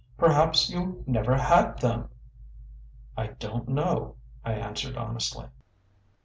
Perhaps 0.17 0.71
you 0.71 1.03
never 1.05 1.37
had 1.37 1.77
them?" 1.79 2.09
"I 3.15 3.27
don't 3.37 3.69
know," 3.69 4.15
I 4.43 4.53
answered 4.53 4.97
honestly. 4.97 5.45